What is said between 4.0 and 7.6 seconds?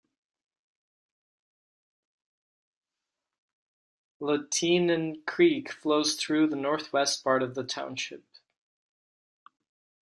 Lehtinen Creek flows through the northwest part of